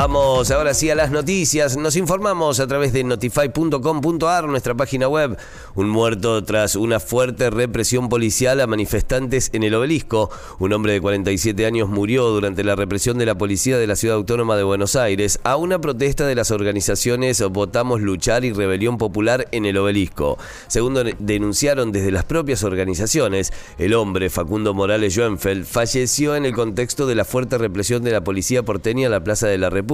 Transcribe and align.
Vamos 0.00 0.52
ahora 0.52 0.74
sí 0.74 0.88
a 0.90 0.94
las 0.94 1.10
noticias. 1.10 1.76
Nos 1.76 1.96
informamos 1.96 2.60
a 2.60 2.68
través 2.68 2.92
de 2.92 3.02
notify.com.ar, 3.02 4.48
nuestra 4.48 4.76
página 4.76 5.08
web. 5.08 5.36
Un 5.74 5.88
muerto 5.88 6.44
tras 6.44 6.76
una 6.76 7.00
fuerte 7.00 7.50
represión 7.50 8.08
policial 8.08 8.60
a 8.60 8.68
manifestantes 8.68 9.50
en 9.52 9.64
el 9.64 9.74
obelisco. 9.74 10.30
Un 10.60 10.72
hombre 10.72 10.92
de 10.92 11.00
47 11.00 11.66
años 11.66 11.88
murió 11.88 12.28
durante 12.28 12.62
la 12.62 12.76
represión 12.76 13.18
de 13.18 13.26
la 13.26 13.36
policía 13.36 13.76
de 13.76 13.88
la 13.88 13.96
ciudad 13.96 14.18
autónoma 14.18 14.56
de 14.56 14.62
Buenos 14.62 14.94
Aires 14.94 15.40
a 15.42 15.56
una 15.56 15.80
protesta 15.80 16.28
de 16.28 16.36
las 16.36 16.52
organizaciones 16.52 17.42
Votamos 17.50 18.00
Luchar 18.00 18.44
y 18.44 18.52
Rebelión 18.52 18.98
Popular 18.98 19.48
en 19.50 19.66
el 19.66 19.78
obelisco. 19.78 20.38
Según 20.68 20.96
denunciaron 21.18 21.90
desde 21.90 22.12
las 22.12 22.22
propias 22.22 22.62
organizaciones, 22.62 23.52
el 23.78 23.94
hombre, 23.94 24.30
Facundo 24.30 24.74
Morales 24.74 25.16
Joenfeld, 25.16 25.66
falleció 25.66 26.36
en 26.36 26.44
el 26.44 26.54
contexto 26.54 27.04
de 27.08 27.16
la 27.16 27.24
fuerte 27.24 27.58
represión 27.58 28.04
de 28.04 28.12
la 28.12 28.22
policía 28.22 28.62
porteña 28.62 29.06
en 29.06 29.10
la 29.10 29.24
Plaza 29.24 29.48
de 29.48 29.58
la 29.58 29.70
República. 29.70 29.87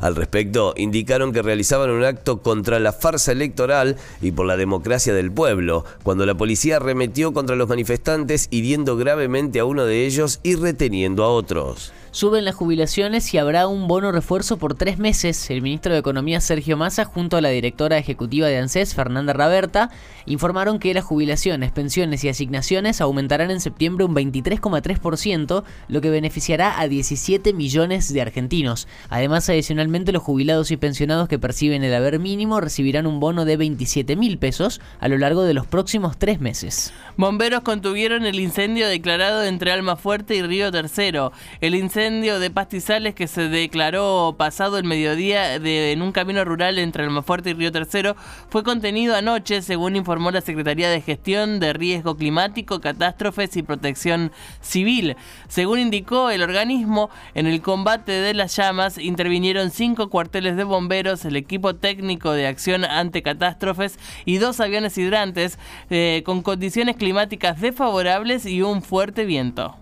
Al 0.00 0.16
respecto, 0.16 0.74
indicaron 0.76 1.32
que 1.32 1.40
realizaban 1.40 1.90
un 1.90 2.04
acto 2.04 2.42
contra 2.42 2.78
la 2.78 2.92
farsa 2.92 3.32
electoral 3.32 3.96
y 4.20 4.32
por 4.32 4.44
la 4.46 4.56
democracia 4.56 5.14
del 5.14 5.32
pueblo, 5.32 5.84
cuando 6.02 6.26
la 6.26 6.34
policía 6.34 6.76
arremetió 6.76 7.32
contra 7.32 7.56
los 7.56 7.68
manifestantes 7.68 8.48
hiriendo 8.50 8.96
gravemente 8.96 9.60
a 9.60 9.64
uno 9.64 9.86
de 9.86 10.04
ellos 10.04 10.40
y 10.42 10.56
reteniendo 10.56 11.24
a 11.24 11.28
otros. 11.28 11.92
Suben 12.14 12.44
las 12.44 12.54
jubilaciones 12.54 13.34
y 13.34 13.38
habrá 13.38 13.66
un 13.66 13.88
bono 13.88 14.12
refuerzo 14.12 14.56
por 14.56 14.74
tres 14.74 14.98
meses. 14.98 15.50
El 15.50 15.62
ministro 15.62 15.92
de 15.92 15.98
Economía 15.98 16.40
Sergio 16.40 16.76
Massa 16.76 17.04
junto 17.04 17.36
a 17.36 17.40
la 17.40 17.48
directora 17.48 17.98
ejecutiva 17.98 18.46
de 18.46 18.56
ANSES, 18.58 18.94
Fernanda 18.94 19.32
Raberta, 19.32 19.90
informaron 20.24 20.78
que 20.78 20.94
las 20.94 21.02
jubilaciones, 21.02 21.72
pensiones 21.72 22.22
y 22.22 22.28
asignaciones 22.28 23.00
aumentarán 23.00 23.50
en 23.50 23.60
septiembre 23.60 24.04
un 24.04 24.14
23,3%, 24.14 25.64
lo 25.88 26.00
que 26.00 26.10
beneficiará 26.10 26.78
a 26.78 26.86
17 26.86 27.52
millones 27.52 28.12
de 28.12 28.22
argentinos. 28.22 28.86
Además, 29.08 29.48
adicionalmente, 29.48 30.12
los 30.12 30.22
jubilados 30.22 30.70
y 30.70 30.76
pensionados 30.76 31.26
que 31.26 31.40
perciben 31.40 31.82
el 31.82 31.94
haber 31.94 32.20
mínimo 32.20 32.60
recibirán 32.60 33.08
un 33.08 33.18
bono 33.18 33.44
de 33.44 33.56
27 33.56 34.14
mil 34.14 34.38
pesos 34.38 34.80
a 35.00 35.08
lo 35.08 35.18
largo 35.18 35.42
de 35.42 35.54
los 35.54 35.66
próximos 35.66 36.16
tres 36.16 36.40
meses. 36.40 36.92
Bomberos 37.16 37.62
contuvieron 37.62 38.24
el 38.24 38.38
incendio 38.38 38.86
declarado 38.86 39.42
entre 39.42 39.72
Almafuerte 39.72 40.36
y 40.36 40.42
Río 40.42 40.70
Tercero. 40.70 41.32
El 41.60 41.74
incendio 41.74 42.03
incendio 42.04 42.38
de 42.38 42.50
pastizales 42.50 43.14
que 43.14 43.26
se 43.26 43.48
declaró 43.48 44.34
pasado 44.36 44.76
el 44.76 44.84
mediodía 44.84 45.54
en 45.54 46.02
un 46.02 46.12
camino 46.12 46.44
rural 46.44 46.78
entre 46.78 47.02
Almafuerte 47.02 47.50
y 47.50 47.54
Río 47.54 47.72
Tercero 47.72 48.14
fue 48.50 48.62
contenido 48.62 49.16
anoche, 49.16 49.62
según 49.62 49.96
informó 49.96 50.30
la 50.30 50.42
Secretaría 50.42 50.90
de 50.90 51.00
Gestión 51.00 51.60
de 51.60 51.72
Riesgo 51.72 52.18
Climático, 52.18 52.82
Catástrofes 52.82 53.56
y 53.56 53.62
Protección 53.62 54.32
Civil. 54.60 55.16
Según 55.48 55.78
indicó 55.78 56.28
el 56.28 56.42
organismo, 56.42 57.08
en 57.32 57.46
el 57.46 57.62
combate 57.62 58.12
de 58.12 58.34
las 58.34 58.54
llamas 58.54 58.98
intervinieron 58.98 59.70
cinco 59.70 60.10
cuarteles 60.10 60.58
de 60.58 60.64
bomberos, 60.64 61.24
el 61.24 61.36
equipo 61.36 61.74
técnico 61.74 62.32
de 62.32 62.46
acción 62.46 62.84
ante 62.84 63.22
catástrofes 63.22 63.98
y 64.26 64.36
dos 64.36 64.60
aviones 64.60 64.98
hidrantes 64.98 65.58
eh, 65.88 66.22
con 66.26 66.42
condiciones 66.42 66.96
climáticas 66.96 67.62
desfavorables 67.62 68.44
y 68.44 68.60
un 68.60 68.82
fuerte 68.82 69.24
viento. 69.24 69.78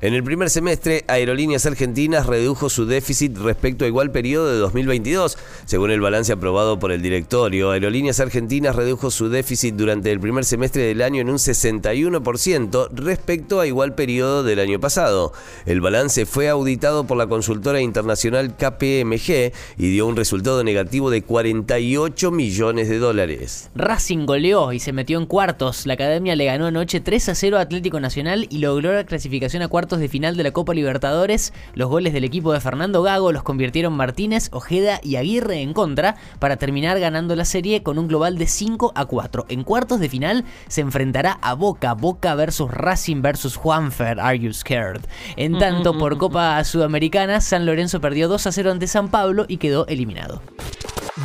En 0.00 0.14
el 0.14 0.22
primer 0.22 0.48
semestre, 0.48 1.04
Aerolíneas 1.08 1.66
Argentinas 1.66 2.26
redujo 2.26 2.70
su 2.70 2.86
déficit 2.86 3.36
respecto 3.36 3.84
a 3.84 3.88
igual 3.88 4.12
periodo 4.12 4.48
de 4.48 4.58
2022. 4.58 5.36
Según 5.64 5.90
el 5.90 6.00
balance 6.00 6.32
aprobado 6.32 6.78
por 6.78 6.92
el 6.92 7.02
directorio, 7.02 7.72
Aerolíneas 7.72 8.20
Argentinas 8.20 8.76
redujo 8.76 9.10
su 9.10 9.28
déficit 9.28 9.74
durante 9.74 10.12
el 10.12 10.20
primer 10.20 10.44
semestre 10.44 10.82
del 10.82 11.02
año 11.02 11.20
en 11.20 11.30
un 11.30 11.38
61% 11.38 12.90
respecto 12.92 13.58
a 13.58 13.66
igual 13.66 13.96
periodo 13.96 14.44
del 14.44 14.60
año 14.60 14.78
pasado. 14.78 15.32
El 15.66 15.80
balance 15.80 16.26
fue 16.26 16.48
auditado 16.48 17.02
por 17.02 17.16
la 17.16 17.26
consultora 17.26 17.80
internacional 17.80 18.54
KPMG 18.54 19.52
y 19.78 19.90
dio 19.90 20.06
un 20.06 20.14
resultado 20.14 20.62
negativo 20.62 21.10
de 21.10 21.22
48 21.22 22.30
millones 22.30 22.88
de 22.88 22.98
dólares. 22.98 23.68
Racing 23.74 24.26
goleó 24.26 24.72
y 24.72 24.78
se 24.78 24.92
metió 24.92 25.18
en 25.18 25.26
cuartos. 25.26 25.86
La 25.86 25.94
academia 25.94 26.36
le 26.36 26.44
ganó 26.44 26.66
anoche 26.66 27.00
3 27.00 27.30
a 27.30 27.34
0 27.34 27.58
a 27.58 27.62
Atlético 27.62 27.98
Nacional 27.98 28.46
y 28.48 28.58
logró 28.58 28.92
la 28.92 29.02
clasificación 29.02 29.62
a 29.62 29.68
cuartos 29.88 30.00
de 30.00 30.08
final 30.10 30.36
de 30.36 30.42
la 30.42 30.50
Copa 30.50 30.74
Libertadores. 30.74 31.54
Los 31.72 31.88
goles 31.88 32.12
del 32.12 32.24
equipo 32.24 32.52
de 32.52 32.60
Fernando 32.60 33.02
Gago 33.02 33.32
los 33.32 33.42
convirtieron 33.42 33.94
Martínez, 33.94 34.50
Ojeda 34.52 35.00
y 35.02 35.16
Aguirre 35.16 35.62
en 35.62 35.72
contra 35.72 36.16
para 36.40 36.58
terminar 36.58 37.00
ganando 37.00 37.34
la 37.34 37.46
serie 37.46 37.82
con 37.82 37.98
un 37.98 38.06
global 38.06 38.36
de 38.36 38.46
5 38.46 38.92
a 38.94 39.06
4. 39.06 39.46
En 39.48 39.64
cuartos 39.64 39.98
de 39.98 40.10
final 40.10 40.44
se 40.66 40.82
enfrentará 40.82 41.38
a 41.40 41.54
Boca, 41.54 41.94
Boca 41.94 42.34
versus 42.34 42.70
Racing 42.70 43.22
versus 43.22 43.56
Juanfer, 43.56 44.20
Are 44.20 44.38
You 44.38 44.52
Scared? 44.52 45.06
En 45.36 45.58
tanto, 45.58 45.96
por 45.96 46.18
Copa 46.18 46.62
Sudamericana, 46.64 47.40
San 47.40 47.64
Lorenzo 47.64 48.02
perdió 48.02 48.28
2 48.28 48.46
a 48.46 48.52
0 48.52 48.72
ante 48.72 48.88
San 48.88 49.08
Pablo 49.08 49.46
y 49.48 49.56
quedó 49.56 49.86
eliminado. 49.86 50.42